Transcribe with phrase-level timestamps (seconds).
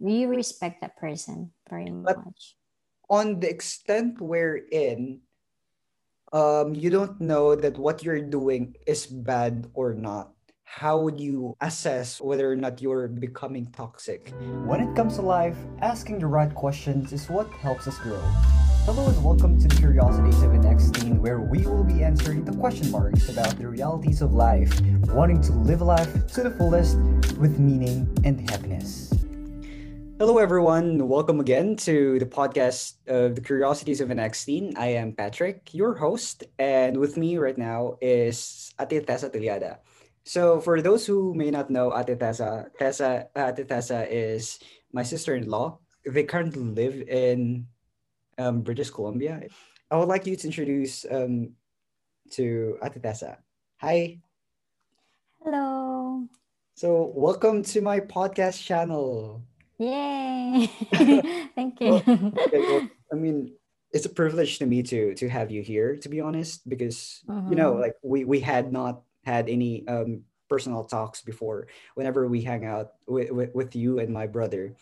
[0.00, 2.56] you respect that person very But- much.
[3.10, 5.20] On the extent wherein
[6.32, 10.34] um, you don't know that what you're doing is bad or not,
[10.64, 14.28] how would you assess whether or not you're becoming toxic?
[14.68, 18.20] When it comes to life, asking the right questions is what helps us grow.
[18.84, 19.68] Hello and welcome to
[20.44, 24.34] of an Ex-Teen, where we will be answering the question marks about the realities of
[24.34, 24.70] life,
[25.08, 26.96] wanting to live life to the fullest
[27.40, 29.12] with meaning and happiness.
[30.18, 31.06] Hello, everyone.
[31.06, 34.74] Welcome again to the podcast of the Curiosities of an Ex-Teen.
[34.76, 39.78] I am Patrick, your host, and with me right now is Ate Tessa Tiliada.
[40.24, 44.58] So, for those who may not know Ate Tessa, Tessa Ate Tessa is
[44.90, 45.78] my sister-in-law.
[46.04, 47.68] They currently live in
[48.38, 49.46] um, British Columbia.
[49.88, 51.54] I would like you to introduce um,
[52.32, 53.38] to Ate Tessa.
[53.76, 54.18] Hi.
[55.44, 56.26] Hello.
[56.74, 59.46] So, welcome to my podcast channel.
[59.78, 60.66] Yay.
[61.54, 62.02] Thank you.
[62.02, 62.82] Okay, well,
[63.12, 63.54] I mean,
[63.92, 67.56] it's a privilege to me to to have you here, to be honest, because you
[67.56, 67.80] know, Mhm.
[67.80, 71.68] like we we had not had any um personal talks before.
[71.94, 74.74] Whenever we hang out with with, with you and my brother,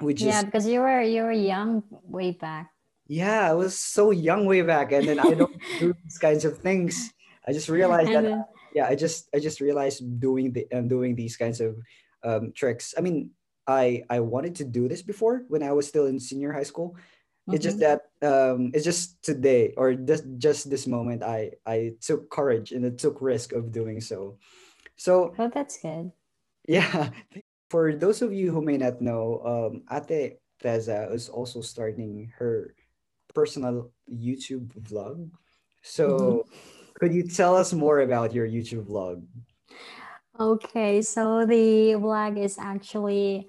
[0.00, 2.70] we just yeah, because you were you were young way back.
[3.10, 6.58] yeah, I was so young way back, and then I don't do these kinds of
[6.62, 7.12] things.
[7.46, 11.16] I just realized that then, yeah i just i just realized doing the um, doing
[11.18, 11.74] these kinds of
[12.22, 13.34] um, tricks i mean
[13.66, 16.96] i i wanted to do this before when i was still in senior high school.
[17.50, 22.30] It's just that um it's just today or just just this moment i i took
[22.30, 24.38] courage and I took risk of doing so.
[24.94, 26.12] So Oh, that's good.
[26.68, 27.10] yeah
[27.70, 32.74] for those of you who may not know um ate Tessa is also starting her
[33.34, 35.30] personal youtube vlog.
[35.82, 36.44] So
[37.00, 39.26] could you tell us more about your youtube vlog
[40.40, 43.46] Okay, so the vlog is actually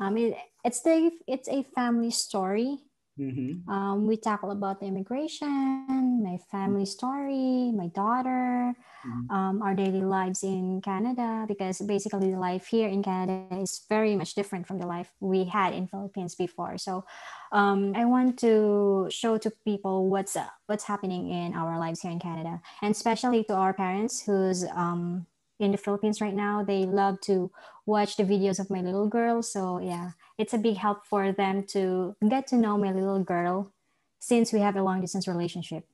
[0.00, 2.80] um it, it's the it's a family story.
[3.20, 3.64] mm-hmm.
[3.70, 9.30] Um, we tackle about the immigration, my family story, my daughter, Mhm.
[9.30, 14.14] um, our daily lives in Canada, because basically the life here in Canada is very
[14.16, 16.78] much different from the life we had in Philippines before.
[16.78, 17.04] So,
[17.52, 22.10] um, I want to show to people what's uh, what's happening in our lives here
[22.12, 25.26] in Canada, and especially to our parents who's um,
[25.58, 26.62] in the Philippines right now.
[26.64, 27.50] They love to
[27.86, 29.42] watch the videos of my little girl.
[29.42, 33.72] So yeah, it's a big help for them to get to know my little girl
[34.18, 35.84] since we have a long distance relationship.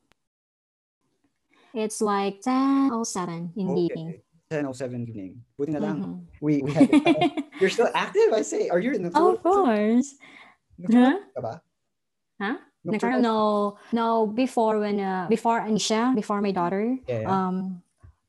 [1.75, 4.09] It's like 10.07 in the evening.
[4.09, 4.22] Okay.
[4.53, 5.41] 10.07 evening.
[5.56, 5.97] Buti na lang.
[6.05, 6.15] Mhm.
[6.45, 6.93] We, we had
[7.61, 8.69] You're still active, I say.
[8.69, 10.12] Are you in the of course.
[10.93, 11.17] Huh?
[12.37, 12.56] Huh?
[12.84, 14.27] Nocturnal, no, no.
[14.27, 17.31] Before when uh, before Anisha, before my daughter, Yeah, yeah.
[17.31, 17.81] um,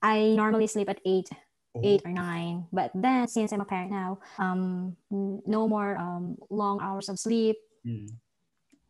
[0.03, 1.29] I normally sleep at eight,
[1.73, 2.67] Oh, eight or nine.
[2.69, 7.57] But then since I'm a parent now, um, no more um long hours of sleep.
[7.81, 8.13] mm.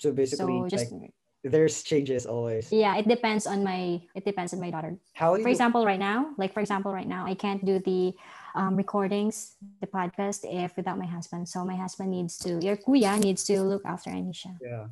[0.03, 1.15] So basically, So just like,
[1.47, 2.67] there's changes always.
[2.75, 4.99] yeah, it depends on my it depends on my daughter.
[5.15, 8.11] How For example, right now, like for example, right now, I can't do the
[8.55, 11.47] um, recordings, the podcast, if without my husband.
[11.47, 14.59] So my husband needs to, your kuya needs to look after Anisha.
[14.59, 14.91] Yeah.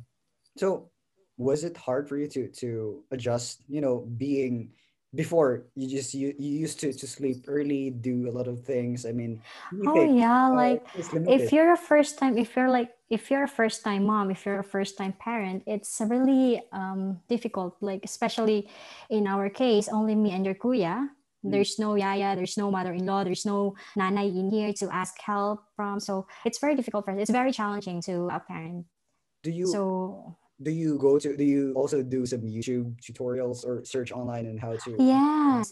[0.56, 0.88] So
[1.36, 4.72] was it hard for you to to adjust, you know, being
[5.14, 9.04] before you just you, you used to to sleep early, do a lot of things.
[9.04, 9.42] I mean,
[9.86, 10.86] Oh anything, yeah, uh, like
[11.28, 14.46] if you're a first time if you're like if you're a first time mom if
[14.46, 18.68] you're a first time parent it's really um, difficult like especially
[19.10, 21.08] in our case only me and your kuya.
[21.44, 21.50] Mm.
[21.50, 26.00] there's no yaya there's no mother-in-law there's no nanay in here to ask help from.
[26.00, 27.20] So it's very difficult for us.
[27.20, 28.86] It's very challenging to a parent.
[29.42, 33.84] Do you so do you go to do you also do some YouTube tutorials or
[33.84, 35.62] search online and how to yeah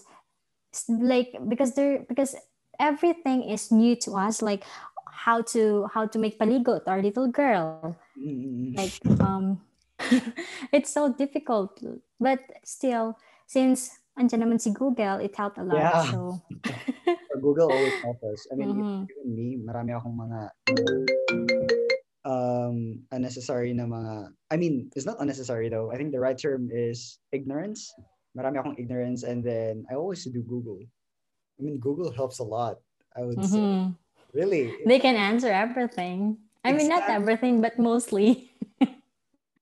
[0.88, 2.34] like because there because
[2.78, 4.64] everything is new to us like
[5.10, 8.92] how to how to make paligot our little girl Mm, like
[9.22, 9.62] um
[10.74, 11.80] it's so difficult
[12.20, 16.04] but still since andyan naman si Google it helped a lot Yeah.
[16.10, 16.36] so
[17.40, 18.40] Google always helps us.
[18.52, 19.06] I mean, Mhm.
[19.06, 20.50] even me, marami akong mga
[22.30, 25.90] um unnecessary na mga I mean, it's not unnecessary though.
[25.90, 27.90] I think the right term is ignorance.
[28.38, 30.78] Marami akong ignorance and then I always do Google.
[31.58, 32.78] I mean, Google helps a lot.
[33.18, 33.58] I would say.
[33.58, 33.98] Mhm.
[34.30, 34.70] Really.
[34.86, 38.46] they can answer everything I mean not everything but mostly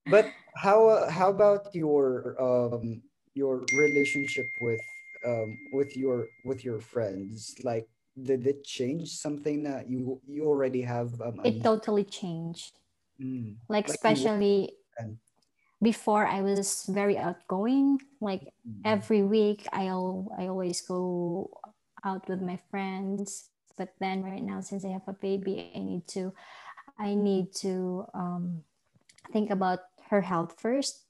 [0.08, 3.02] But how uh, how about your um
[3.34, 4.80] your relationship with
[5.24, 7.56] um with your with your friends?
[7.64, 7.88] Like
[8.24, 12.78] did it change something that you you already have um it totally changed
[13.20, 13.58] Mm.
[13.68, 14.70] like Like especially
[15.82, 18.82] before I was very outgoing like Mm.
[18.84, 21.50] every week I'll I always go
[22.04, 26.06] out with my friends but then right now since I have a baby I need
[26.18, 26.32] to
[26.98, 28.62] I need to um,
[29.32, 29.80] think about
[30.10, 31.04] her health first,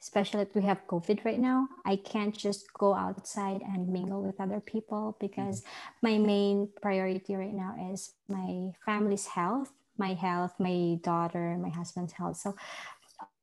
[0.00, 1.68] especially if we have COVID right now.
[1.84, 5.62] I can't just go outside and mingle with other people because
[6.02, 12.14] my main priority right now is my family's health, my health, my daughter, my husband's
[12.14, 12.38] health.
[12.38, 12.56] So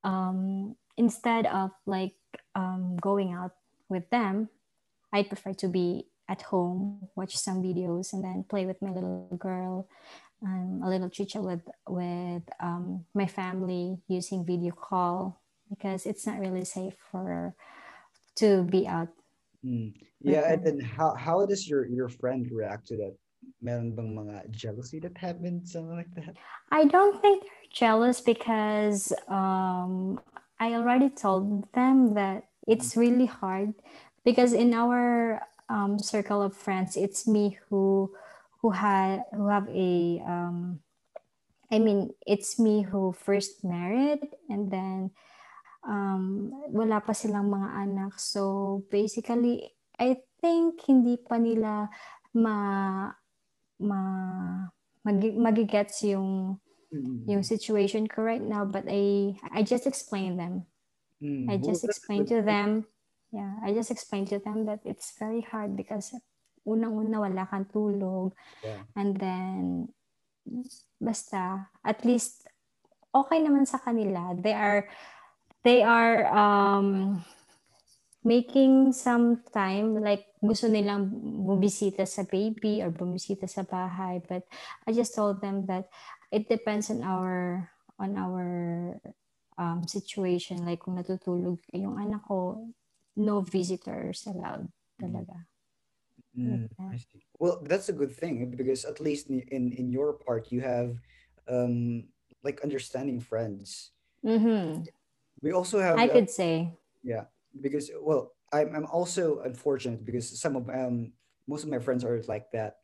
[0.03, 2.15] um, instead of like
[2.55, 3.51] um, going out
[3.87, 4.49] with them,
[5.13, 9.29] I prefer to be at home, watch some videos, and then play with my little
[9.37, 9.87] girl,
[10.43, 15.39] um, a little chicha with with um, my family using video call
[15.69, 17.53] because it's not really safe for
[18.35, 19.09] to be out.
[19.65, 19.93] Mm.
[20.21, 23.15] Yeah, and then how how does your your friend react to that?
[23.61, 26.35] Meron bang mga jealousy that happened, something like that?
[26.71, 30.19] I don't think they're jealous because um,
[30.59, 33.73] I already told them that it's really hard
[34.25, 38.11] because in our um, circle of friends, it's me who
[38.61, 40.79] who had who have a um,
[41.71, 44.19] I mean, it's me who first married
[44.49, 45.11] and then
[45.87, 48.19] um, wala pa silang mga anak.
[48.19, 49.63] So basically,
[49.97, 51.89] I think hindi pa nila
[52.37, 52.57] ma
[53.81, 54.01] ma
[55.01, 56.59] magi, magigets yung
[57.27, 57.51] yung Mm.
[57.51, 60.63] situation ko right now but I I just explained them.
[61.19, 61.49] Mm.
[61.51, 62.87] I just explained to them.
[63.33, 66.15] Yeah, I just explained to them that it's very hard because
[66.63, 68.31] unang-una wala kang tulog
[68.63, 68.87] Yeah.
[68.95, 69.91] and then
[71.01, 72.47] basta at least
[73.11, 74.31] okay naman sa kanila.
[74.37, 74.87] They are
[75.67, 77.19] they are um
[78.23, 81.11] making some time like gusto nilang
[81.43, 84.47] bumisita sa baby or bumisita sa bahay but
[84.87, 85.91] I just told them that
[86.31, 87.67] it depends on our
[87.99, 88.47] on our
[89.59, 92.71] um, situation like kung natutulog yung anak ko
[93.19, 95.47] no visitors allowed talaga
[96.37, 96.93] Mm, like that.
[96.93, 97.25] I see.
[97.39, 101.01] Well, that's a good thing because at least in in, in your part you have
[101.49, 102.05] um
[102.45, 103.91] like understanding friends.
[104.21, 104.85] Mhm.
[105.41, 106.73] We also have I uh, could say
[107.03, 107.25] yeah
[107.61, 111.13] because well I'm I'm also unfortunate because some of um
[111.47, 112.77] most of my friends are like that.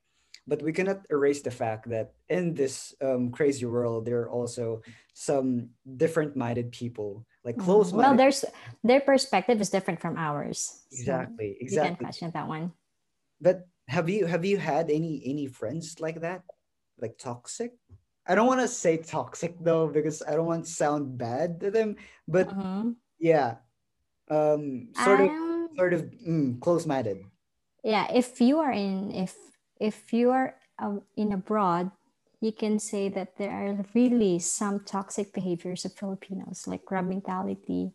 [0.48, 4.82] But we cannot erase the fact that in this um, crazy world, there are also
[5.14, 7.64] some different-minded people, like Mhm.
[7.64, 8.20] well close-minded.
[8.20, 8.44] there's
[8.84, 12.74] their perspective is different from ours so Exactly, you can question that one
[13.40, 16.44] But have you have you had any any friends like that?
[17.00, 17.80] Like toxic?
[18.28, 21.72] I don't want to say toxic though because I don't want to sound bad to
[21.72, 21.96] them,
[22.28, 22.96] but Mhm.
[23.20, 23.58] yeah,
[24.30, 27.26] um sort of um sort of mm, close-minded.
[27.84, 29.36] yeah if you are in if
[29.80, 31.92] if you are uh, in abroad
[32.40, 37.92] you can say that there are really some toxic behaviors of filipinos like crab mentality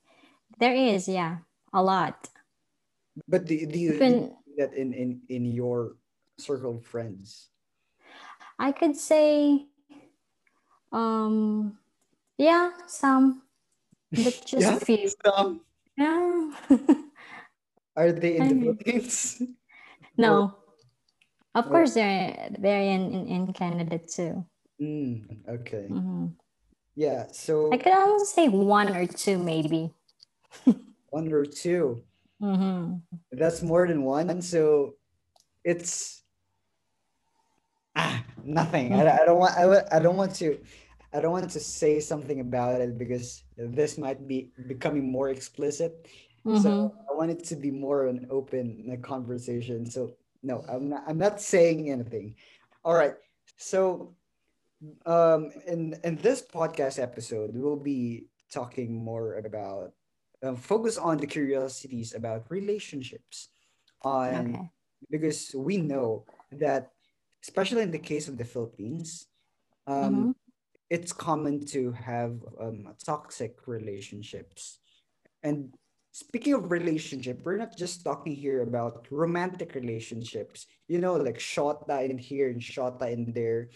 [0.60, 1.38] there is yeah
[1.72, 2.28] a lot
[3.26, 5.96] But do, do you, even that in, in in your
[6.38, 7.48] circle of friends?
[8.58, 9.66] i could say
[10.92, 11.78] um
[12.38, 13.42] yeah some
[14.16, 15.62] but just Yeah, few some
[15.96, 16.52] yeah
[17.96, 19.42] are they in I the Philippines?
[20.16, 20.54] no
[21.54, 24.46] of course they're they're in in, in canada too
[24.80, 25.88] mm, okay.
[25.88, 26.26] hmm
[26.94, 27.72] Yeah, so.
[27.72, 29.94] i could also say one or two maybe
[31.10, 32.02] one or two.
[32.40, 33.00] hmm
[33.32, 34.40] That's more than one.
[34.42, 34.96] So
[35.64, 36.24] it's
[38.44, 38.94] nothing.
[38.94, 40.58] I, I don't want I, I don't want to
[41.12, 46.08] I don't want to say something about it because this might be becoming more explicit.
[46.52, 49.86] So hmm I want it to be more an open conversation.
[49.90, 52.36] So no, I'm not I'm not saying anything.
[52.84, 53.14] All right.
[53.56, 54.14] So
[55.06, 59.92] um in in this podcast episode we'll be talking more about
[60.42, 63.48] uh, focus on the curiosities about relationships
[64.02, 64.70] on okay
[65.10, 66.92] because we know that
[67.42, 69.26] especially in the case of the philippines
[69.86, 70.30] um hmm
[70.90, 74.78] it's common to have um, toxic relationships.
[75.42, 75.74] And
[76.12, 80.66] speaking of relationship we're not just talking here about romantic relationships.
[80.88, 83.70] You know like shota in here and shota in there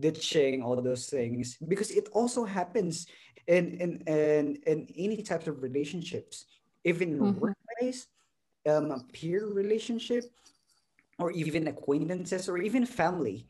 [0.00, 1.56] ditching all those things.
[1.66, 3.06] Because it also happens
[3.46, 6.44] in in in, in any types of relationships.
[6.84, 8.06] Even in hmm workplace
[8.68, 10.24] um a peer relationship
[11.20, 13.46] or even acquaintances or even family.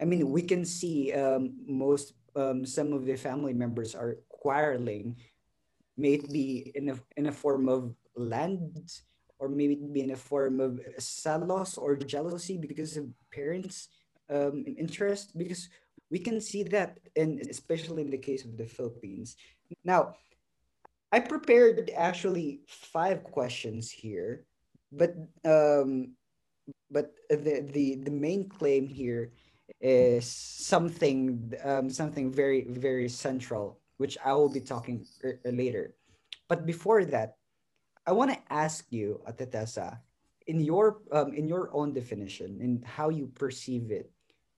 [0.00, 5.16] I mean we can see um most um some of the family members are quarreling
[5.96, 8.90] may it be in a in a form of land
[9.38, 13.88] or maybe in a form of salos or jealousy because of parents
[14.30, 15.68] um interest because
[16.10, 19.36] we can see that and especially in the case of the philippines.
[19.84, 20.16] Now
[21.12, 24.44] i prepared actually five questions here
[24.90, 25.14] but
[25.44, 26.16] um
[26.92, 29.32] but the the, the main claim here
[29.80, 35.96] is something um, something very very central, which I will be talking er- er later.
[36.48, 37.40] But before that,
[38.06, 40.00] I want to ask you, Ate Tessa,
[40.46, 44.12] in your um, in your own definition, in how you perceive it,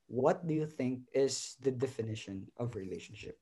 [0.08, 3.38] what do you think is the definition of relationship?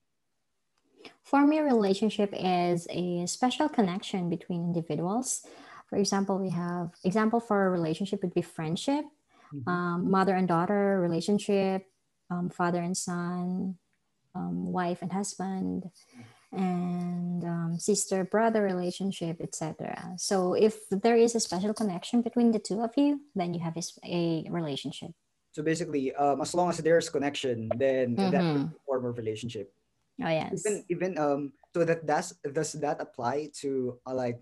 [1.22, 5.46] For me, relationship is a special connection between individuals.
[5.92, 9.04] For example, we have example for a relationship would be friendship,
[9.52, 9.68] Mhm.
[9.68, 11.84] um, mother and daughter relationship,
[12.32, 13.76] um, father and son,
[14.34, 15.92] um, wife and husband,
[16.50, 20.16] and um, sister brother relationship, etc.
[20.16, 23.76] So if there is a special connection between the two of you, then you have
[23.76, 25.12] a relationship.
[25.52, 28.72] So basically, um, as long as there's connection, then Mhm.
[28.72, 29.68] a form of relationship.
[30.24, 30.56] Oh yes.
[30.56, 34.40] Even even um, so that that's does that apply to uh, like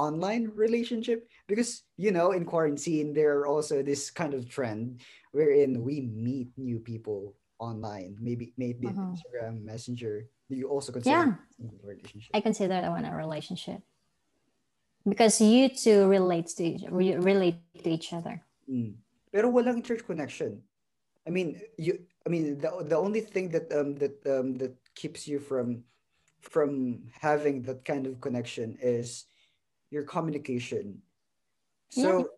[0.00, 1.28] online relationship?
[1.44, 5.04] Because you know, in quarantine, there are also this kind of trend
[5.36, 8.16] wherein we meet new people online.
[8.16, 9.12] Maybe maybe Mhm.
[9.12, 10.24] Instagram Messenger.
[10.48, 11.68] Do you also consider Yeah.
[11.68, 12.32] a relationship?
[12.32, 13.84] I consider that one a relationship
[15.04, 18.40] because you two relate to each, re- relate to each other.
[18.68, 18.96] Mm.
[19.32, 20.64] Pero walang church connection.
[21.26, 22.00] I mean, you.
[22.26, 25.84] I mean, the the only thing that um that um that keeps you from
[26.40, 29.29] from having that kind of connection is
[29.90, 31.02] your communication.
[31.90, 32.30] So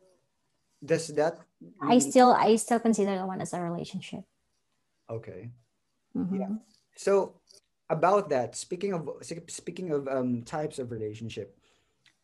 [0.85, 1.38] does that
[1.80, 4.25] I still I still consider the one as a relationship.
[5.09, 5.50] okay?
[6.16, 6.61] Mhm.
[6.97, 7.40] So
[7.88, 9.09] about that, speaking of
[9.49, 11.56] speaking of um types of relationship,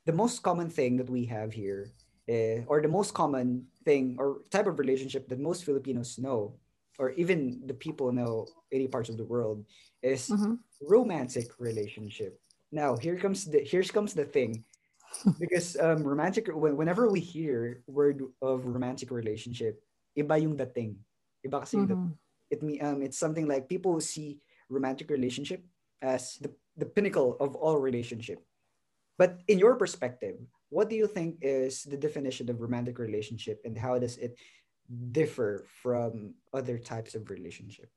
[0.07, 1.93] the most common thing that we have here,
[2.29, 6.57] eh, or the most common thing or type of relationship that most Filipinos know,
[6.99, 9.65] or even the people know any parts of the world,
[10.03, 10.59] is Mhm.
[10.81, 12.41] romantic relationship.
[12.73, 14.65] Now here comes the here comes the thing,
[15.39, 19.81] because um romantic whenever we hear word of romantic relationship,
[20.17, 20.97] iba yung dating,
[21.47, 22.15] iba kasi yung dating.
[22.15, 22.19] Mhm.
[22.51, 25.65] it me um it's something like people see romantic relationship
[26.01, 28.41] as the, the pinnacle of all relationship.
[29.19, 30.39] But in your perspective
[30.71, 34.37] what do you think is the definition of romantic relationship and how does it
[35.13, 37.89] differ from other types of relationship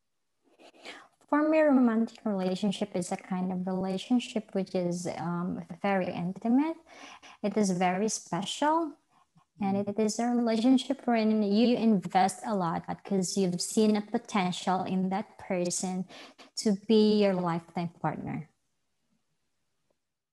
[1.31, 6.75] For me, romantic relationship is a kind of relationship which is um, very intimate.
[7.41, 8.91] It is very special.
[9.61, 14.83] And it is a relationship wherein you invest a lot because you've seen a potential
[14.83, 16.05] in that person
[16.57, 18.50] to be your lifetime partner.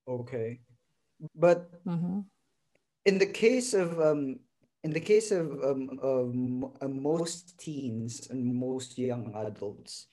[0.09, 0.59] okay
[1.35, 2.25] but Mhm.
[3.05, 4.41] in the case of um
[4.85, 6.33] in the case of um, of
[6.81, 10.09] uh, most teens and most young adults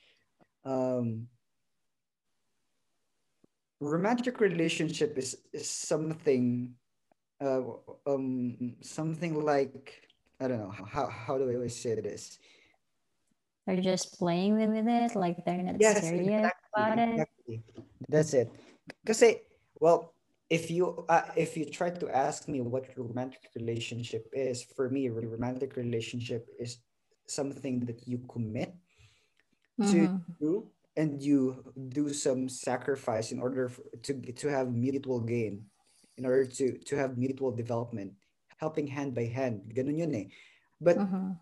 [0.66, 1.28] um
[3.80, 6.74] romantic relationship is, is something
[7.42, 7.62] uh
[8.08, 10.08] um something like
[10.40, 12.40] i don't know how how do i always say this
[13.68, 17.10] They're just playing with it, like they're not yes serious exactly, about it.
[17.10, 17.64] exactly.
[18.08, 18.52] that's it
[19.04, 19.24] because
[19.80, 20.14] well
[20.50, 25.10] if you uh, if you try to ask me what romantic relationship is for me
[25.10, 26.78] romantic relationship is
[27.28, 28.74] something that you commit
[29.82, 30.36] to Mhm.
[30.40, 35.66] do and you do some sacrifice in order for, to to have mutual gain
[36.18, 38.14] in order to to have mutual development
[38.58, 40.28] helping hand by hand ganun yun eh
[40.82, 41.40] but Mhm.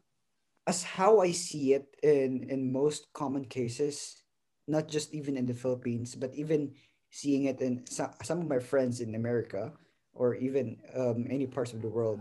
[0.68, 4.24] as how I see it in in most common cases,
[4.68, 6.74] not just even in the Philippines, but even
[7.12, 9.74] seeing it in some, some of my friends in America
[10.14, 12.20] or even um, any parts of the world,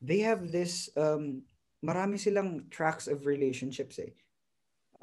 [0.00, 1.42] they have this um,
[1.84, 4.12] marami silang tracks of relationships eh.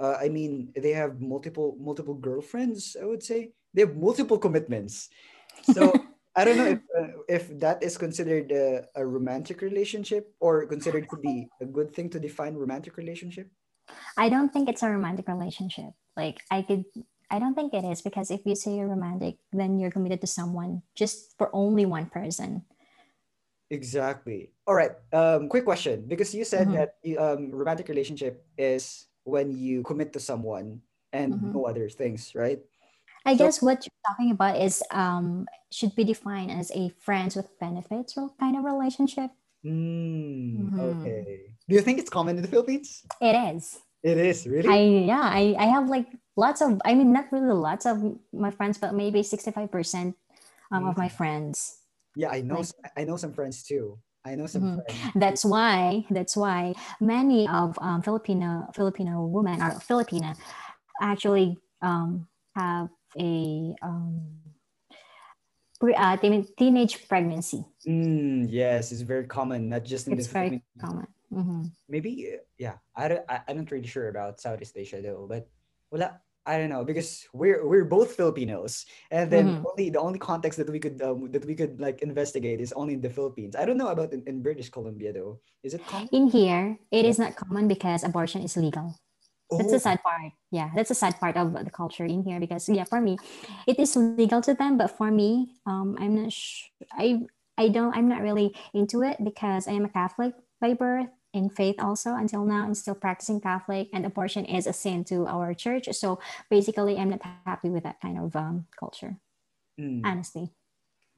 [0.02, 2.98] Uh, I mean, they have multiple multiple girlfriends.
[2.98, 5.14] I would say they have multiple commitments.
[5.62, 5.94] So
[6.36, 11.06] I don't know if uh, if that is considered a, a romantic relationship or considered
[11.14, 13.54] to be a good thing to define romantic relationship.
[14.18, 15.94] I don't think it's a romantic relationship.
[16.18, 16.90] Like I could
[17.30, 20.28] I don't think it is because if you say you're romantic, then you're committed to
[20.28, 22.66] someone just for only one person.
[23.70, 24.50] Exactly.
[24.66, 24.98] All right.
[25.14, 26.76] Um, quick question because you said Mhm.
[26.76, 26.90] that
[27.22, 30.82] um, romantic relationship is when you commit to someone
[31.14, 31.54] and Mhm.
[31.54, 32.60] no other things, right?
[33.26, 37.36] I So- guess what you're talking about is um should be defined as a friends
[37.36, 39.30] with benefits or kind of relationship.
[39.62, 40.74] Hmm.
[40.74, 40.80] Mhm.
[40.80, 41.54] Okay.
[41.70, 43.06] Do you think it's common in the Philippines?
[43.22, 43.78] It is.
[44.02, 44.68] It is really.
[44.68, 48.02] I yeah, I, I have like lots of I mean not really lots of
[48.34, 50.18] my friends, but maybe 65%
[50.74, 51.78] um, of my friends.
[52.18, 52.60] yeah, I know.
[52.66, 54.00] like- I know some friends too.
[54.26, 54.76] I know some Mhm.
[54.86, 55.00] friends.
[55.16, 60.38] That's why that's why many of um, Filipino Filipino women or Filipina
[61.02, 64.38] actually um, have a um,
[65.80, 67.66] pre, uh, teen- teenage pregnancy.
[67.88, 70.82] Mm, yes, it's very common, not just in It's the very Philippines.
[70.82, 71.08] common.
[71.32, 71.64] Mm-hmm.
[71.88, 75.48] maybe yeah I I, i'm not really sure about southeast asia though but
[75.90, 76.12] well
[76.46, 79.66] i don't know because we're we're both filipinos and then Mhm.
[79.66, 82.94] only the only context that we could um, that we could like investigate is only
[82.96, 86.10] in the philippines i don't know about in, in british columbia though is it common
[86.12, 88.96] In here, it is not common because abortion is legal.
[89.58, 90.32] That's Oh, the sad part.
[90.50, 93.20] Yeah, that's the sad part of the culture in here because yeah, for me,
[93.68, 96.32] it is legal to them, but for me, um, I'm not.
[96.32, 97.94] Sh- I I don't.
[97.96, 102.16] I'm not really into it because I am a Catholic by birth in faith also
[102.16, 102.64] until now.
[102.64, 105.88] I'm still practicing Catholic, and abortion is a sin to our church.
[105.94, 106.20] So
[106.50, 109.18] basically, I'm not happy with that kind of um, culture.
[109.80, 110.04] mm.
[110.06, 110.52] Honestly.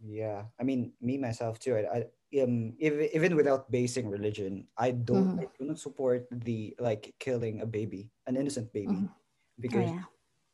[0.03, 1.75] Yeah, I mean, me myself too.
[1.79, 1.99] I, I
[2.43, 5.39] um, even even without basing religion, I don't, Mhm.
[5.39, 9.09] I do not support the like killing a baby, an innocent baby, Mhm.
[9.09, 9.19] Oh
[9.59, 10.03] because yeah.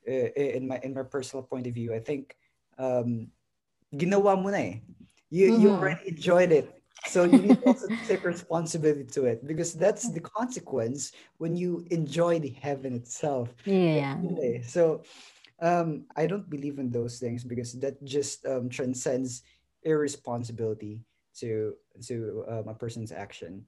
[0.07, 2.35] uh, in my in my personal point of view, I think
[2.77, 3.31] um,
[3.95, 4.75] ginawa mo na eh.
[5.29, 5.79] You you Mhm.
[5.81, 10.19] already enjoyed it, so you need also to take responsibility to it because that's the
[10.21, 13.53] consequence when you enjoy the heaven itself.
[13.65, 14.17] Yeah.
[14.63, 15.03] So
[15.61, 19.43] um, I don't believe in those things because that just um, transcends
[19.83, 21.01] irresponsibility
[21.37, 21.73] to
[22.07, 23.65] to um, a person's action.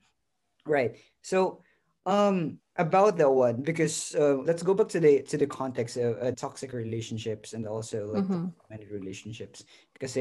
[0.66, 0.98] Right.
[1.22, 1.62] So
[2.06, 6.18] um, about that one, because uh, let's go back to the to the context of
[6.22, 8.24] uh, toxic relationships and also
[8.70, 8.92] like Mhm.
[8.92, 9.64] relationships.
[9.94, 10.18] Because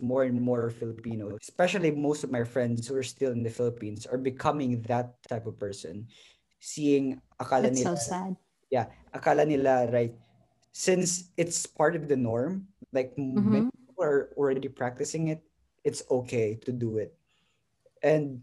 [0.00, 4.06] more and more Filipinos, especially most of my friends who are still in the Philippines,
[4.06, 6.08] are becoming that type of person.
[6.60, 8.36] Seeing akala That's so sad.
[8.70, 10.14] yeah, akala nila, right,
[10.72, 13.70] since it's part of the norm, like many Mhm.
[13.72, 15.42] people are already practicing it,
[15.84, 17.16] it's okay to do it.
[18.02, 18.42] And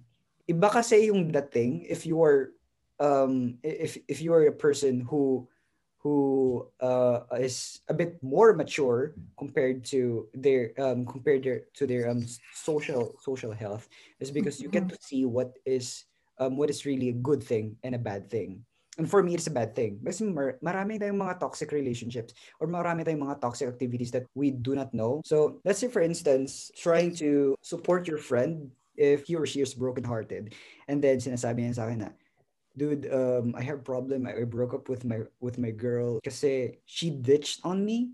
[0.50, 2.54] iba kasi yung dating if you are
[3.00, 5.48] um if if you are a person who
[6.04, 12.10] who uh is a bit more mature compared to their um compared their, to their
[12.12, 13.88] um social social health
[14.20, 14.92] is because you get Mhm.
[14.92, 16.06] to see what is
[16.38, 18.66] um what is really a good thing and a bad thing.
[19.00, 19.98] And for me, it's a bad thing.
[20.06, 24.54] Kasi mar- marami tayong mga toxic relationships or marami tayong mga toxic activities that we
[24.54, 25.26] do not know.
[25.26, 29.74] So, let's say for instance, trying to support your friend if he or she is
[29.74, 30.54] brokenhearted.
[30.86, 32.10] And then sinasabi niya sa akin na,
[32.78, 34.28] dude, um, I have a problem.
[34.28, 38.14] I broke up with my with my girl kasi she ditched on me.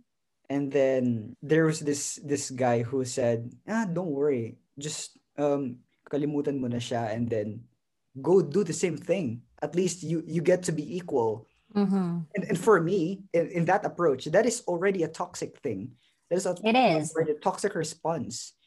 [0.50, 4.58] And then there was this this guy who said, ah, don't worry.
[4.82, 7.69] Just um, kalimutan mo na siya and then
[8.17, 9.45] go do the same thing.
[9.62, 11.45] At least you you get to be equal.
[11.78, 12.26] Mhm.
[12.34, 15.93] And, and for me, in, in that approach, that is already a toxic thing.
[16.34, 17.13] That is a, It is.
[17.13, 18.58] already a toxic response.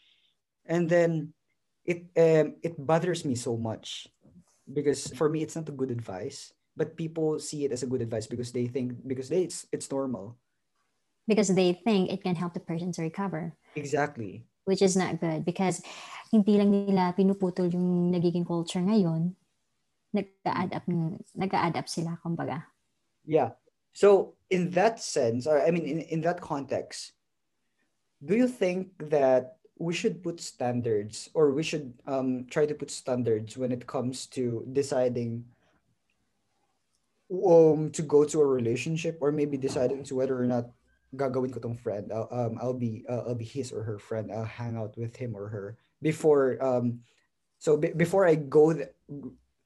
[0.62, 1.34] And then
[1.82, 4.06] it um, it bothers me so much
[4.72, 8.02] because for me it's not a good advice, but people see it as a good
[8.02, 10.36] advice because they think because they it's it's normal.
[11.26, 14.44] because they think it can help the person to recover, Exactly.
[14.64, 15.82] which is not good because
[16.30, 19.34] hindi lang nila pinuputol yung nagiging culture ngayon,
[20.12, 20.84] nag-add up,
[21.36, 22.66] nag-add up sila, kumbaga.
[23.24, 23.54] Yeah.
[23.92, 27.12] So in that sense, or I mean in, in that context,
[28.24, 32.90] do you think that we should put standards or we should um try to put
[32.90, 35.44] standards when it comes to deciding
[37.32, 40.68] um to go to a relationship or maybe deciding to whether or not
[41.16, 44.32] gagawin ko tong friend I'll, um I'll be uh, I'll be his or her friend
[44.32, 47.00] I'll hang out with him or her before um
[47.58, 48.92] so be- before I go th-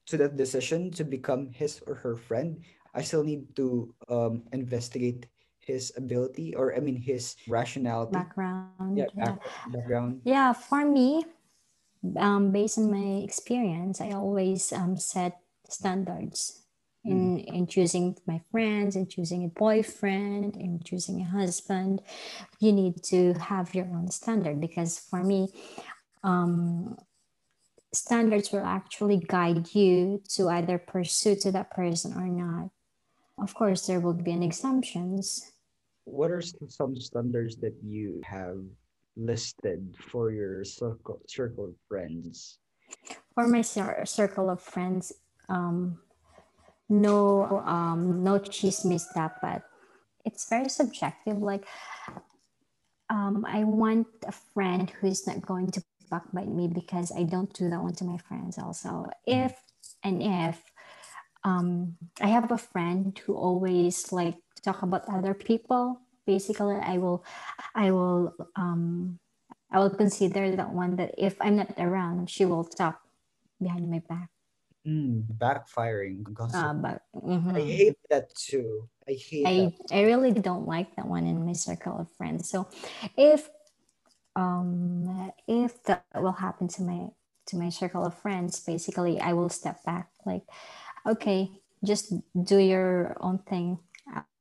[0.07, 2.63] to that decision to become his or her friend
[2.95, 5.27] I still need to um investigate
[5.67, 8.97] his ability or I mean his rationality Background.
[8.97, 9.35] yeah Yeah.
[9.75, 11.25] background Yeah, for me,
[12.15, 16.63] um, based on my experience, I always um, set standards
[17.03, 22.01] in, in choosing my friends, in choosing a boyfriend, in choosing a husband.
[22.59, 25.47] You need to have your own standard because for me,
[26.23, 26.97] um,
[27.93, 32.69] standards will actually guide you to either pursue to that person or not.
[33.39, 35.49] Of course, there will be an exemptions.
[36.07, 38.63] What are some standards that you have
[39.17, 42.59] listed for your circle circle of friends?
[43.35, 45.11] For my cir- circle of friends,
[45.49, 45.99] um,
[46.89, 49.61] no um no chismis dapat
[50.23, 51.37] it's very subjective.
[51.43, 51.67] Like
[53.09, 57.69] um i want a friend who's not going to backbite me because i don't do
[57.69, 59.07] that one to my friends also.
[59.27, 59.55] If
[60.03, 60.63] and if
[61.43, 67.23] um i have a friend who always like talk about other people basically i will
[67.73, 69.17] i will um
[69.71, 72.99] i will consider that one that if i'm not around she will talk
[73.61, 74.29] behind my back.
[74.87, 76.23] Mm, backfiring.
[76.33, 76.55] Gossip.
[76.55, 77.67] Uh, but i mhm.
[77.67, 78.87] hate that too.
[79.07, 79.73] I hate that.
[79.91, 82.49] I I really don't like that one in my circle of friends.
[82.49, 82.67] So
[83.17, 83.49] if
[84.35, 87.09] um if that will happen to my
[87.47, 90.43] to my circle of friends basically i will step back like
[91.07, 91.49] okay
[91.83, 93.79] just do your own thing.
[93.79, 93.86] I-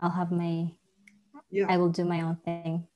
[0.00, 0.70] i'll have my
[1.50, 1.66] Yeah.
[1.68, 2.86] i will do my own thing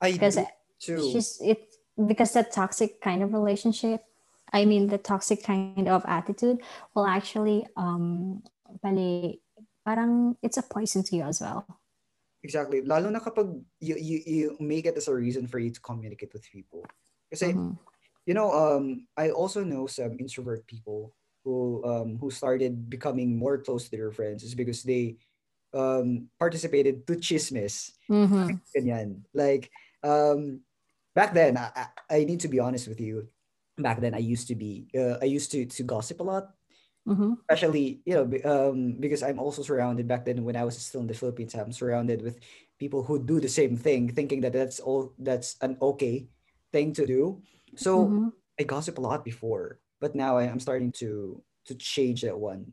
[0.00, 0.38] I because
[0.80, 1.02] too.
[1.10, 4.04] she's it because that toxic kind of relationship
[4.52, 6.62] i mean the toxic kind of attitude
[6.94, 8.42] will actually um
[8.82, 9.42] bali,
[9.86, 11.66] parang it's a poison to you as well
[12.46, 12.86] Exactly.
[12.86, 13.50] Lalo na kapag
[13.82, 16.86] you, you, you make it as a reason for you to communicate with people.
[17.34, 17.74] Kasi, Mhm.
[18.30, 23.58] you know, um, I also know some introvert people who um who started becoming more
[23.58, 25.18] close to their friends is because they
[25.74, 27.92] um participated to chismes.
[28.08, 28.60] Mhm.
[28.76, 29.24] Ganyan.
[29.34, 29.70] Like,
[30.02, 30.62] um,
[31.14, 33.28] back then, I, I need to be honest with you.
[33.78, 36.54] Back then, I used to be, uh, I used to to gossip a lot.
[37.06, 37.38] Mhm.
[37.48, 41.06] especially you know um because i'm also surrounded back then when i was still in
[41.06, 42.38] the philippines i'm surrounded with
[42.78, 46.28] people who do the same thing thinking that that's all that's an okay
[46.72, 47.40] thing to do
[47.76, 48.32] so Mhm.
[48.60, 52.72] i gossip a lot before but now I, i'm starting to to change that one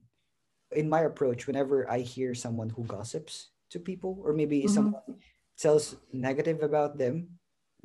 [0.71, 4.69] in my approach whenever i hear someone who gossips to people or maybe Mhm.
[4.73, 5.09] someone
[5.57, 7.37] tells negative about them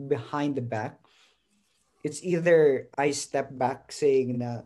[0.08, 0.98] behind the back
[2.04, 4.62] it's either i step back saying na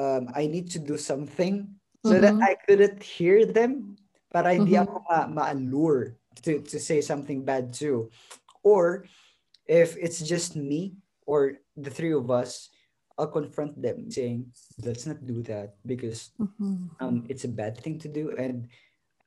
[0.00, 1.68] um, I need to do something
[2.00, 2.42] so that Mhm.
[2.48, 4.00] I couldn't hear them
[4.32, 4.88] para hindi Mhm.
[4.88, 6.16] ako ma- ma-allure
[6.48, 8.08] to, to say something bad too.
[8.64, 9.04] Or
[9.68, 10.96] if it's just me
[11.28, 12.72] or the three of us,
[13.18, 14.52] I'll confront them saying,
[14.84, 16.90] let's not do that because Mhm.
[17.00, 18.68] um, it's a bad thing to do and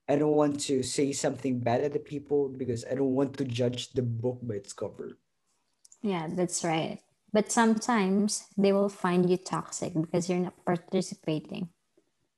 [0.07, 3.45] I don't want to say something bad at the people because I don't want to
[3.45, 5.17] judge the book by its cover.
[6.01, 7.01] Yeah, that's right.
[7.33, 11.69] But sometimes they will find you toxic because you're not participating.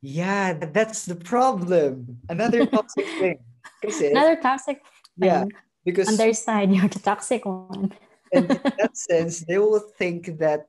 [0.02, 2.22] Yeah, that's the problem.
[2.30, 3.44] Another toxic thing.
[3.84, 4.82] Another toxic
[5.18, 5.44] yeah,
[5.84, 7.92] because On their side, you're the toxic one.
[8.32, 10.68] and in that sense, they will think that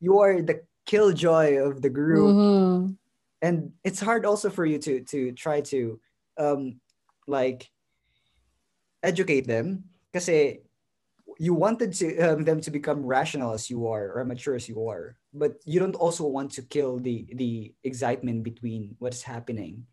[0.00, 2.96] you are the killjoy of the group, Mhm.
[3.42, 6.00] and it's hard also for you to to try to
[6.38, 6.80] um
[7.26, 7.70] like
[9.02, 10.28] educate them because
[11.38, 14.88] you wanted to um, them to become rational as you are or mature as you
[14.88, 19.86] are, but you don't also want to kill the the excitement between what's happening.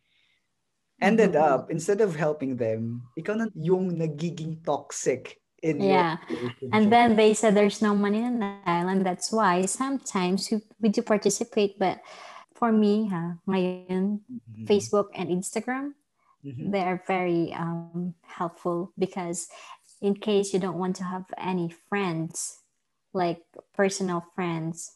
[1.01, 1.35] Ended Mhm.
[1.35, 6.17] up instead of helping them, ikaw na yung nagiging toxic Yeah.
[6.71, 9.05] And then they said there's no money in the island.
[9.05, 11.79] That's why sometimes we, we do participate.
[11.79, 12.01] But
[12.53, 14.65] for me, ha, ngayon, Mhm.
[14.69, 15.97] Facebook and Instagram,
[16.45, 16.69] Mhm.
[16.71, 19.49] they are very um, helpful because
[20.01, 22.61] in case you don't want to have any friends,
[23.13, 23.41] like
[23.73, 24.93] personal friends,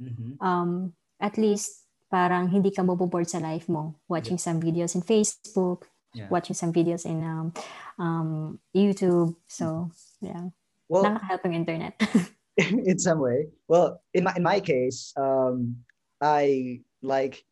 [0.00, 0.36] Mhm.
[0.42, 5.86] um, at least parang hindi ka maboboard sa life mo watching some videos in Facebook,
[6.18, 6.28] Yeah.
[6.28, 7.54] watching some videos in um,
[7.98, 9.36] um, YouTube.
[9.46, 10.50] So, yeah,
[10.88, 11.94] Well, nakaka-help internet.
[12.58, 13.46] in some way.
[13.70, 15.86] Well, in my in my case, um,
[16.18, 17.46] I like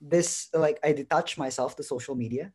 [0.00, 0.48] this.
[0.56, 2.52] Like I detach myself to social media.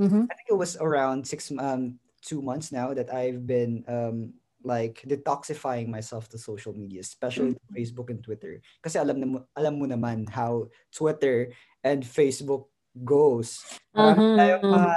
[0.00, 0.24] Mhm.
[0.28, 4.32] I think it was around six um two months now that I've been um
[4.64, 8.64] like detoxifying myself to social media, especially to Facebook and Twitter.
[8.80, 11.52] Kasi alam na alam mo naman how Twitter
[11.84, 12.72] and Facebook
[13.04, 13.64] goes.
[13.96, 14.36] Marami Uh-huh.
[14.36, 14.94] tayong mga,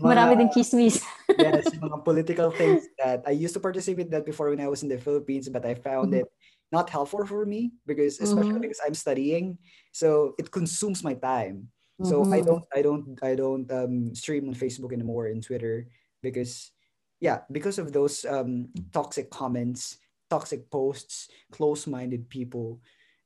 [0.00, 1.02] mga Marami chismis.
[1.36, 4.82] yes, mga political things that I used to participate in that before when I was
[4.82, 6.22] in the Philippines, but I found Mhm.
[6.22, 6.28] it
[6.72, 8.62] not helpful for me because especially Mhm.
[8.62, 9.58] because I'm studying,
[9.92, 11.68] so it consumes my time.
[12.02, 15.88] So I don't I don't I don't um stream on Facebook anymore and Twitter
[16.22, 16.72] because
[17.20, 19.98] yeah, because of those um toxic comments,
[20.30, 22.80] toxic posts, close-minded people.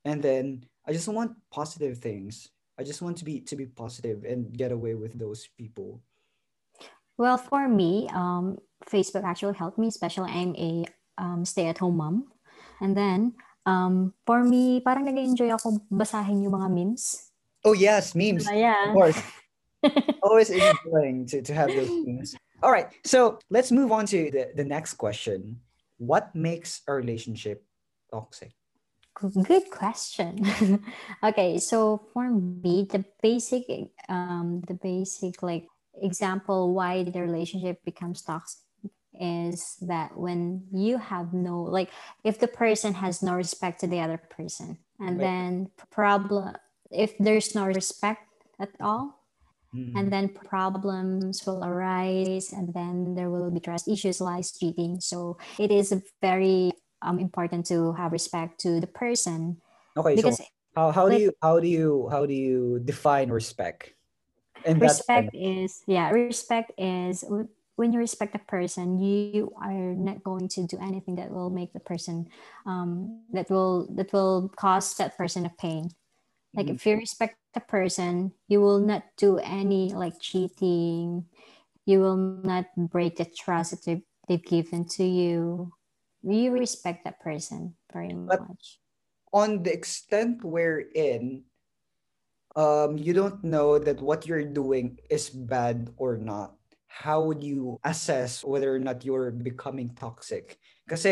[0.04, 2.48] And then I just want positive things.
[2.80, 6.00] I just want to be to be positive and get away with those people.
[7.20, 8.56] Well, for me, um,
[8.88, 10.88] Facebook actually helped me, especially I'm a
[11.20, 12.32] um, stay-at-home mom.
[12.80, 13.36] And then,
[13.68, 17.28] um, for me, parang nag-enjoy ako basahin yung mga memes.
[17.68, 18.48] Oh yes, memes.
[18.48, 18.56] Diba?
[18.56, 18.88] Yeah.
[18.88, 19.20] Of course.
[20.24, 22.32] Always enjoying to, to have those memes.
[22.64, 22.88] All right.
[23.04, 25.60] So let's move on to the, the next question.
[26.00, 27.60] What makes a relationship
[28.08, 28.56] toxic?
[29.20, 30.44] Good question.
[31.24, 33.64] okay, so for me, the basic,
[34.08, 35.66] um, the basic like
[36.00, 38.60] example why the relationship becomes toxic
[39.20, 41.90] is that when you have no like
[42.24, 45.20] if the person has no respect to the other person and Right.
[45.20, 46.54] then problem
[46.90, 48.22] if there's no respect
[48.60, 49.26] at all
[49.74, 49.96] Mhm.
[49.98, 55.36] and then problems will arise and then there will be trust issues lies cheating so
[55.58, 56.72] it is a very
[57.02, 59.60] um, important to have respect to the person
[59.96, 60.44] okay, because so
[60.76, 63.94] how, how do you how do you how do you define respect?
[64.64, 67.24] And respect is yeah respect is
[67.76, 71.72] when you respect a person you are not going to do anything that will make
[71.72, 72.28] the person
[72.66, 75.88] um, that will that will cause that person a pain
[76.54, 76.74] like Mhm.
[76.76, 81.24] if you respect the person you will not do any like cheating
[81.86, 85.72] you will not break the trust that they've, they've given to you
[86.22, 88.78] you respect that person very But- much.
[89.32, 91.44] on the extent wherein
[92.58, 96.58] um you don't know that what you're doing is bad or not
[96.90, 100.58] how would you assess whether or not you're becoming toxic?
[100.84, 101.06] Because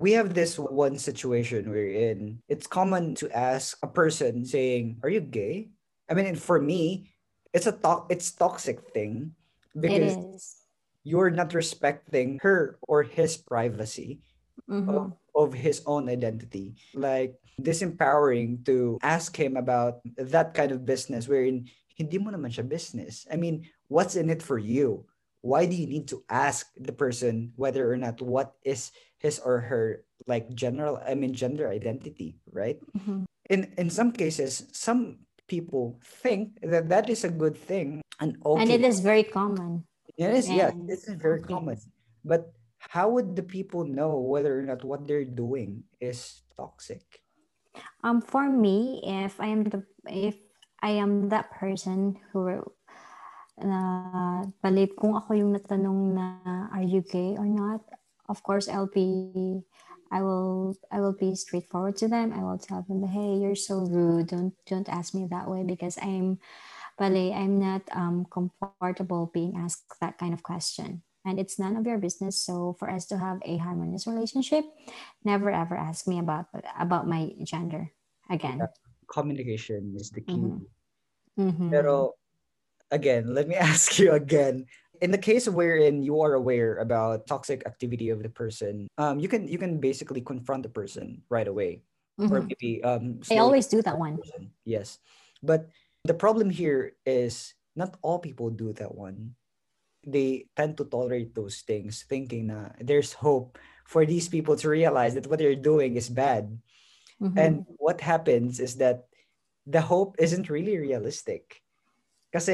[0.00, 2.40] we have this one situation we're in.
[2.48, 5.68] it's common to ask a person saying are you gay?
[6.08, 7.12] I mean for me
[7.52, 9.36] it's a to- it's toxic thing
[9.76, 10.64] because
[11.04, 14.24] you're not respecting her or his privacy
[14.68, 14.88] Mhm.
[14.88, 16.74] of, of his own identity.
[16.94, 22.64] Like disempowering to ask him about that kind of business wherein hindi mo naman siya
[22.64, 23.28] business.
[23.30, 25.04] I mean, what's in it for you?
[25.40, 29.60] Why do you need to ask the person whether or not what is his or
[29.72, 32.76] her like general I mean gender identity, right?
[32.96, 33.24] Mhm.
[33.48, 38.62] In in some cases, some people think that that is a good thing and okay.
[38.62, 39.84] and it is very common
[40.20, 41.80] It is, yes, this is very common.
[42.24, 47.04] But how would the people know whether or not what they're doing is toxic?
[48.02, 50.36] Um, for me, if I am the if
[50.82, 52.64] I am that person who
[53.60, 56.26] na balik kung ako yung natanong na
[56.72, 57.84] are you gay or not,
[58.32, 59.60] of course I'll be
[60.10, 62.32] I will I will be straightforward to them.
[62.32, 64.32] I will tell them, hey, you're so rude.
[64.32, 66.40] Don't don't ask me that way because I'm
[66.98, 71.04] bale, I'm not um comfortable being asked that kind of question.
[71.24, 72.40] And it's none of your business.
[72.40, 74.64] So for us to have a harmonious relationship,
[75.24, 77.92] never ever ask me about about my gender
[78.32, 78.64] again.
[79.10, 80.40] Communication is the key.
[80.40, 80.64] Mhm.
[81.36, 81.70] Mhm.
[81.70, 82.16] Pero
[82.90, 84.64] again, let me ask you again.
[85.00, 89.28] In the case wherein you are aware about toxic activity of the person, um, you
[89.28, 91.84] can you can basically confront the person right away,
[92.20, 92.52] or Mhm.
[92.52, 93.20] maybe um.
[93.32, 94.20] I always do that one.
[94.20, 94.52] person.
[94.64, 95.00] Yes.
[95.40, 95.72] But
[96.04, 99.36] the problem here is not all people do that one.
[100.04, 105.14] They tend to tolerate those things, thinking that there's hope for these people to realize
[105.14, 106.56] that what they're doing is bad.
[107.20, 107.36] Mhm.
[107.36, 109.06] And what happens is that
[109.66, 111.60] the hope isn't really realistic.
[112.30, 112.48] Because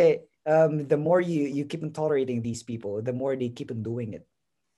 [0.47, 3.83] um, the more you, you keep on tolerating these people, the more they keep on
[3.83, 4.27] doing it.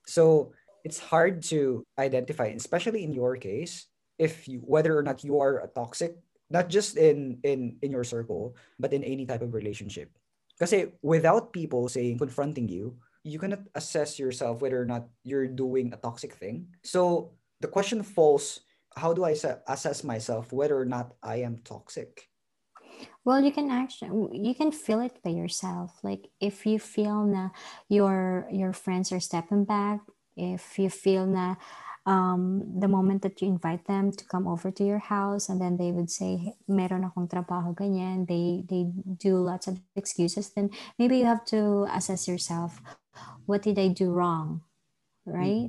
[0.06, 0.52] So
[0.84, 3.86] it's hard to identify, especially in your case,
[4.18, 6.16] if you, whether or not you are a toxic,
[6.50, 10.10] not just in in in your circle, but in any type of relationship.
[10.58, 15.92] Because without people saying confronting you, you cannot assess yourself whether or not you're doing
[15.92, 16.74] a toxic thing.
[16.82, 18.60] So the question falls:
[18.96, 22.26] How do I assess myself whether or not I am toxic?
[23.24, 25.92] Well, you can actually you can feel it by yourself.
[26.02, 27.50] Like if you feel na
[27.88, 30.00] your your friends are stepping back,
[30.36, 31.56] if you feel na
[32.08, 35.76] um, the moment that you invite them to come over to your house and then
[35.76, 38.88] they would say, meron akong trabaho ganyan, they they
[39.20, 42.80] do lots of excuses, then maybe you have to assess yourself,
[43.44, 44.62] what did I do wrong,
[45.26, 45.68] right?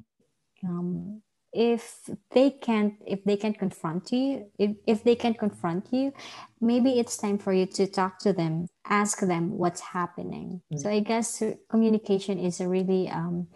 [0.63, 1.21] Um,
[1.51, 6.13] if they can't if they can't confront you if, if they can't confront you
[6.61, 10.61] maybe it's time for you to talk to them ask them what's happening.
[10.77, 13.47] So i guess communication is a really um,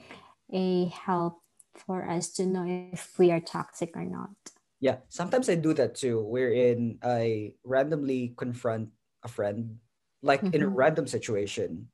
[0.52, 1.43] a help
[1.76, 4.36] for us to know if we are toxic or not
[4.80, 8.90] Yeah, sometimes I do that too, wherein I randomly confront
[9.24, 9.80] a friend,
[10.22, 10.74] like in a Mhm.
[10.76, 11.88] random situation,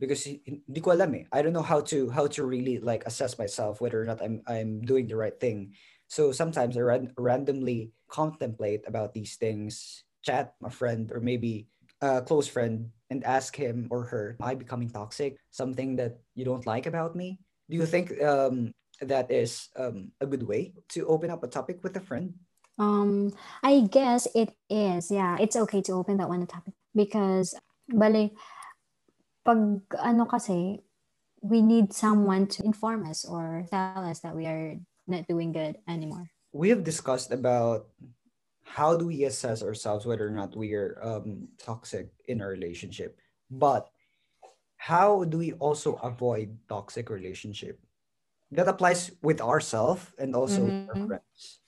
[0.00, 1.24] because hindi ko alam eh.
[1.32, 4.40] I don't know how to how to really like assess myself whether or not I'm
[4.48, 5.76] I'm doing the right thing.
[6.08, 11.68] So sometimes I ran- randomly contemplate about these things, chat a friend or maybe
[12.00, 15.36] a close friend, and ask him or her, "Am I becoming toxic?
[15.52, 20.26] Something that you don't like about me?" Do you think um that is um, a
[20.26, 22.34] good way to open up a topic with a friend?
[22.78, 23.32] Um,
[23.62, 25.10] I guess it is.
[25.10, 27.54] Yeah, it's okay to open that one topic because
[27.88, 28.30] bale
[29.44, 30.80] pag ano kasi
[31.40, 34.76] we need someone to inform us or tell us that we are
[35.08, 36.28] not doing good anymore.
[36.52, 37.88] We have discussed about
[38.64, 43.18] how do we assess ourselves whether or not we are um, toxic in a relationship,
[43.50, 43.88] but
[44.76, 47.80] how do we also avoid toxic relationship?
[48.52, 51.60] That applies with ourselves and also with our friends.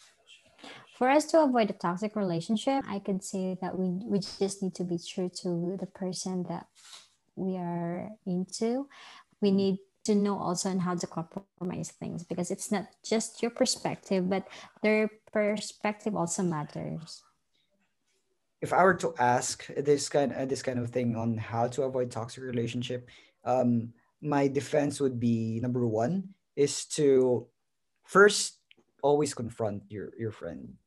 [0.99, 4.75] For us to avoid a toxic relationship, I could say that we we just need
[4.77, 6.67] to be true to the person that
[7.35, 8.87] we are into.
[9.41, 13.51] We need to know also on how to compromise things because it's not just your
[13.51, 14.47] perspective, but
[14.83, 17.23] their perspective also matters.
[18.61, 21.83] If I were to ask this kind uh, this kind of thing on how to
[21.83, 23.11] avoid toxic relationship,
[23.45, 27.47] um, my defense would be number one is to
[28.05, 28.61] first
[29.03, 30.79] always confront your your friend.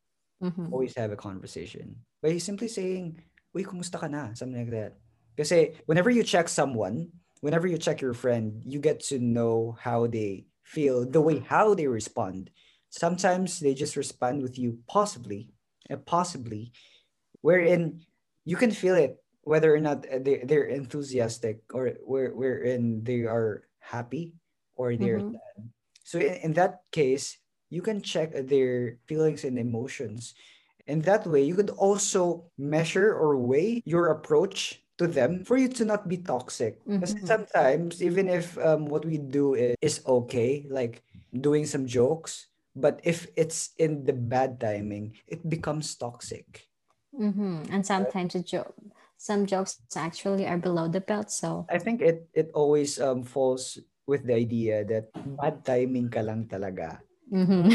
[0.43, 0.71] Mhm.
[0.71, 3.23] Always have a conversation by simply saying,
[3.55, 4.99] "Uy, kumusta ka na?" Something like that.
[5.35, 5.51] Because
[5.87, 10.47] whenever you check someone, whenever you check your friend, you get to know how they
[10.63, 12.51] feel, the way how they respond.
[12.89, 15.51] Sometimes they just respond with you possibly,
[15.89, 16.71] and possibly,
[17.41, 18.05] wherein
[18.45, 23.23] you can feel it whether or not uh, they, they're enthusiastic or where wherein they
[23.23, 24.33] are happy
[24.75, 25.31] or they're Mhm.
[25.31, 25.71] sad.
[26.03, 27.37] So in, in that case,
[27.69, 30.35] you can check their feelings and emotions.
[30.87, 35.67] And that way, you could also measure or weigh your approach to them for you
[35.69, 36.81] to not be toxic.
[36.99, 37.25] Because Mhm.
[37.25, 43.01] sometimes, even if um, what we do is, is okay, like doing some jokes, but
[43.03, 46.69] if it's in the bad timing, it becomes toxic.
[47.13, 47.67] Mhm.
[47.71, 48.75] And sometimes a joke,
[49.17, 51.31] some jokes actually are below the belt.
[51.31, 56.21] So I think it it always um falls with the idea that bad timing ka
[56.21, 57.01] lang talaga.
[57.31, 57.73] mhm.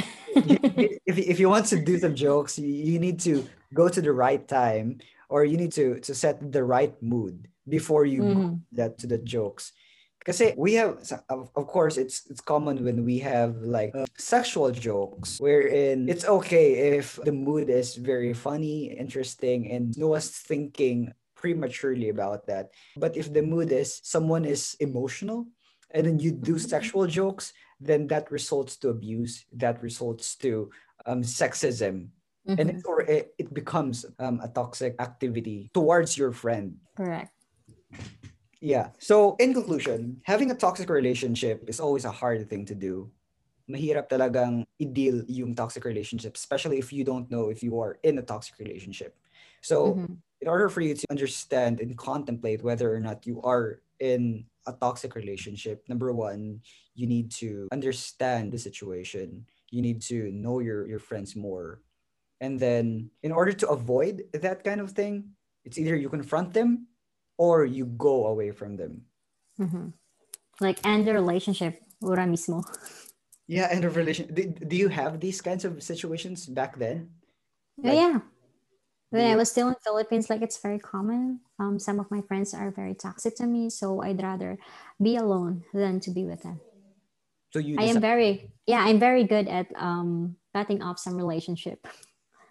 [1.07, 4.13] If, if you want to do some jokes, you, you need to go to the
[4.13, 8.51] right time or you need to to set the right mood before you Mhm.
[8.73, 9.73] that to the jokes.
[10.21, 11.01] Because we have,
[11.33, 16.29] of, of course, it's it's common when we have like uh, sexual jokes, wherein it's
[16.29, 22.69] okay if the mood is very funny, interesting, and no one's thinking prematurely about that.
[23.01, 25.49] But if the mood is someone is emotional,
[25.93, 29.45] and then you do sexual jokes, then that results to abuse.
[29.53, 30.71] That results to
[31.07, 32.13] um, sexism,
[32.47, 32.77] and Mhm.
[32.77, 36.77] it, or it, it becomes um, a toxic activity towards your friend.
[36.97, 37.33] Correct.
[38.61, 38.93] Yeah.
[39.01, 43.09] So, in conclusion, having a toxic relationship is always a hard thing to do.
[43.65, 48.19] Mahirap talagang i-deal yung toxic relationship, especially if you don't know if you are in
[48.19, 49.17] a toxic relationship.
[49.65, 50.21] So, Mhm.
[50.45, 54.73] in order for you to understand and contemplate whether or not you are in a
[54.73, 56.61] toxic relationship, number one,
[56.95, 59.47] you need to understand the situation.
[59.71, 61.81] You need to know your, your friends more.
[62.41, 66.87] And then, in order to avoid that kind of thing, it's either you confront them
[67.37, 69.03] or you go away from them.
[69.59, 69.93] Mhm.
[70.61, 71.81] Like end the relationship.
[72.01, 72.65] Ura mismo.
[73.47, 74.33] Yeah, end of relation.
[74.33, 77.11] Do, do you have these kinds of situations back then?
[77.77, 78.19] Yeah, Like, yeah.
[79.11, 81.41] When I was still in Philippines, like it's very common.
[81.59, 84.59] Um, some of my friends are very toxic to me, so I'd rather
[85.03, 86.61] be alone than to be with them.
[87.53, 91.87] So you I am very, yeah, I'm very good at um cutting off some relationship.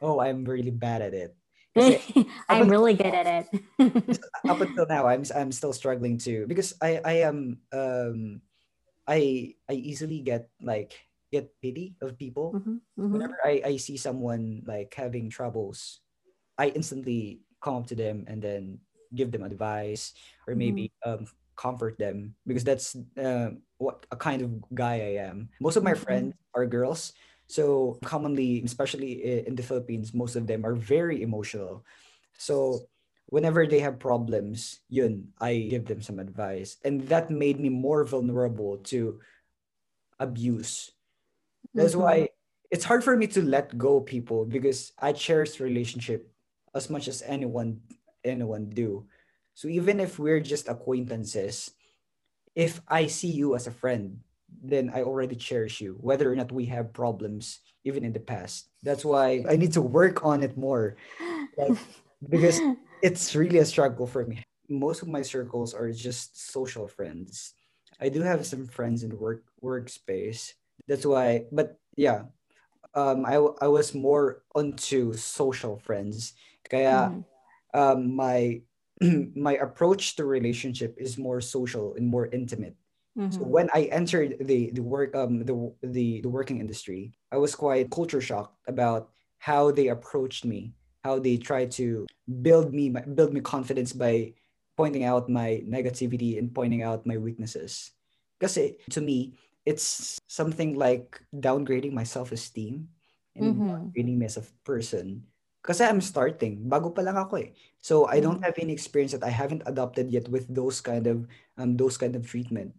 [0.01, 1.35] oh, I'm really bad at it.
[2.49, 3.47] I'm really good at
[3.79, 4.19] it.
[4.47, 8.41] up until now, I'm I'm still struggling too because I I am um
[9.07, 10.97] I I easily get like
[11.31, 16.01] get pity of people Mhm, mhm, whenever I I see someone like having troubles.
[16.59, 18.79] I instantly come up to them and then
[19.15, 20.13] give them advice
[20.47, 25.25] or mhm, maybe um, comfort them because that's uh, what a kind of guy I
[25.31, 25.49] am.
[25.61, 27.13] Most of my mhm, friends are girls,
[27.47, 31.85] so commonly, especially in the Philippines, most of them are very emotional.
[32.37, 32.87] So
[33.27, 38.05] whenever they have problems, yun, I give them some advice, and that made me more
[38.05, 39.19] vulnerable to
[40.19, 40.91] abuse.
[41.75, 42.29] That's mhm, why
[42.71, 46.29] it's hard for me to let go people because I cherish relationship
[46.79, 47.83] as much as anyone
[48.23, 49.03] anyone do.
[49.59, 51.75] So even if we're just acquaintances,
[52.55, 56.55] if I see you as a friend, then I already cherish you, whether or not
[56.55, 58.71] we have problems even in the past.
[58.83, 60.95] That's why I need to work on it more.
[61.59, 61.75] Like
[62.23, 62.59] because
[63.03, 64.43] it's really a struggle for me.
[64.67, 67.53] Most of my circles are just social friends.
[67.99, 70.55] I do have some friends in the work workspace.
[70.87, 72.31] That's why, but yeah,
[72.95, 76.33] um, I I was more onto social friends.
[76.69, 77.23] Kaya mhm,
[77.73, 78.61] um, my
[79.35, 82.75] my approach to relationship is more social and more intimate.
[83.29, 87.37] So mhm, when I entered the the work um the the the working industry, I
[87.37, 92.05] was quite culture shocked about how they approached me, how they tried to
[92.41, 94.33] build me build me confidence by
[94.77, 97.91] pointing out my negativity and pointing out my weaknesses.
[98.39, 98.57] Because
[98.91, 102.87] to me, it's something like downgrading my self-esteem
[103.35, 105.23] and mhm, downgrading me as a person.
[105.63, 107.51] Kasi I'm starting, bago pa lang ako eh.
[107.83, 111.07] So I don't mhm, have any experience that I haven't adopted yet with those kind
[111.07, 111.27] of
[111.59, 112.75] um those kind of treatment.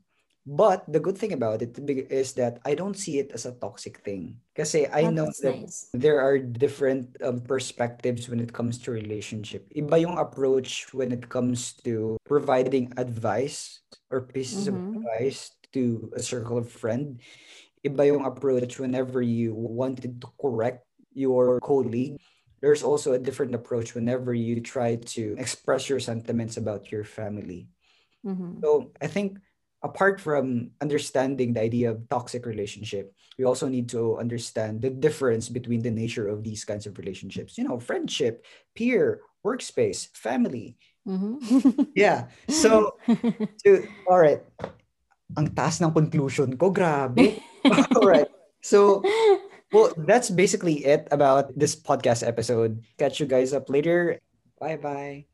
[0.47, 1.77] But the good thing about it
[2.11, 4.41] is that I don't see it as a toxic thing.
[4.57, 5.93] Kasi I Oh, know that nice.
[5.93, 9.69] there are different um, perspectives when it comes to relationship.
[9.77, 16.11] Iba yung approach when it comes to providing advice or pieces of Mhm, advice to
[16.17, 17.21] a circle of friend.
[17.85, 22.17] Iba yung approach whenever you wanted to correct your colleague.
[22.61, 27.69] There's also a different approach whenever you try to express your sentiments about your family.
[28.25, 29.39] mhm, So I think
[29.83, 35.49] apart from understanding the idea of toxic relationship, we also need to understand the difference
[35.49, 37.57] between the nature of these kinds of relationships.
[37.57, 38.45] You know, friendship,
[38.75, 40.77] peer, workspace, family.
[41.09, 41.41] Mhm.
[41.95, 42.29] Yeah.
[42.49, 43.01] So,
[43.65, 44.41] to, all right.
[45.39, 47.39] Ang taas ng conclusion ko, grabe.
[47.97, 48.29] all right.
[48.61, 49.03] So,
[49.73, 52.83] well, that's basically it about this podcast episode.
[52.99, 54.21] Catch you guys up later.
[54.59, 55.30] Bye bye.